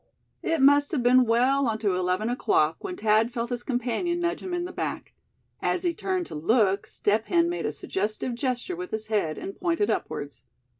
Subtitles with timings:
[0.41, 4.41] It must have been well on to eleven o'clock when Thad felt his companion nudge
[4.41, 5.13] him in the back.
[5.61, 9.55] As he turned to look, Step Hen made a suggestive gesture with his head, and
[9.59, 10.41] pointed upwards.